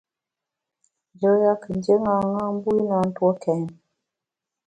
Njoya 1.13 1.53
kù 1.61 1.69
ndié 1.77 1.95
ṅaṅâ 2.05 2.27
na, 2.33 2.43
mbu 2.53 2.69
i 2.79 2.83
na 2.89 2.97
ntue 3.07 3.31
kèn. 3.43 3.63